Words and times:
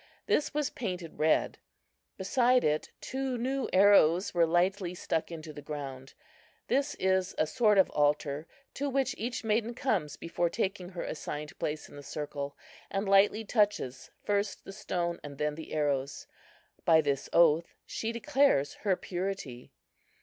This 0.25 0.51
was 0.51 0.71
painted 0.71 1.19
red. 1.19 1.59
Beside 2.17 2.63
it 2.63 2.89
two 3.01 3.37
new 3.37 3.69
arrows 3.71 4.33
were 4.33 4.47
lightly 4.47 4.95
stuck 4.95 5.31
into 5.31 5.53
the 5.53 5.61
ground. 5.61 6.15
This 6.69 6.95
is 6.95 7.35
a 7.37 7.45
sort 7.45 7.77
of 7.77 7.91
altar, 7.91 8.47
to 8.73 8.89
which 8.89 9.13
each 9.15 9.43
maiden 9.43 9.75
comes 9.75 10.17
before 10.17 10.49
taking 10.49 10.89
her 10.89 11.03
assigned 11.03 11.55
place 11.59 11.87
in 11.87 11.97
the 11.97 12.01
circle, 12.01 12.57
and 12.89 13.07
lightly 13.07 13.45
touches 13.45 14.09
first 14.23 14.65
the 14.65 14.73
stone 14.73 15.19
and 15.23 15.37
then 15.37 15.53
the 15.53 15.71
arrows. 15.71 16.25
By 16.83 17.01
this 17.01 17.29
oath 17.31 17.75
she 17.85 18.11
declares 18.11 18.73
her 18.81 18.95
purity. 18.95 19.71